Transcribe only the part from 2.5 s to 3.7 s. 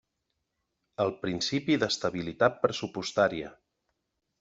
pressupostaria.